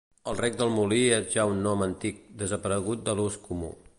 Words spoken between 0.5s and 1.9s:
del Molí és ja un nom